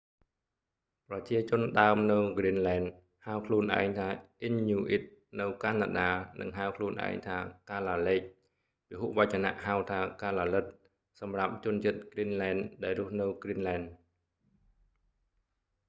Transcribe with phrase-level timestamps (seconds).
[1.07, 2.83] ប្រជាជនដើមនៅគ្រីនលែន
[3.25, 4.07] ហៅខ្លួនឯងថា
[4.41, 5.03] អ៊ីនញូអ៊ីត
[5.39, 7.37] នៅកាណាដា និងហៅខ្លួនឯងថា
[7.69, 8.21] កាឡាលេក
[8.87, 10.65] ពហុវចនហៅថា កាឡាលិត
[11.19, 13.81] សម្រាប់ជនជាតិគ្រីនលែន ដែលរស់នៅគ្រីនលែន